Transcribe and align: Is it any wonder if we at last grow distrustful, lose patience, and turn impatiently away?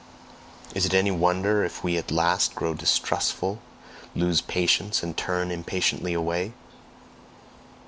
Is 0.73 0.87
it 0.87 0.95
any 0.95 1.11
wonder 1.11 1.63
if 1.63 1.83
we 1.83 1.95
at 1.95 2.09
last 2.09 2.55
grow 2.55 2.73
distrustful, 2.73 3.59
lose 4.15 4.41
patience, 4.41 5.03
and 5.03 5.15
turn 5.15 5.51
impatiently 5.51 6.13
away? 6.15 6.53